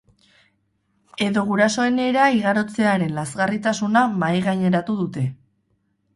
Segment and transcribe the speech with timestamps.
[1.25, 5.29] Edo gurasoenera igarotzearen lazgarritasuna mahaigaineratu dute.